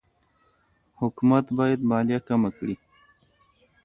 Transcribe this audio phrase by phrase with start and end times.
[0.99, 2.75] حکومت باید مالیه کمه کړي.